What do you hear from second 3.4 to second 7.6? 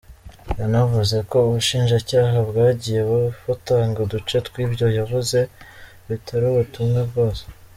batanga uduce tw’ibyo yavuze, bitari ubutumwa bwose.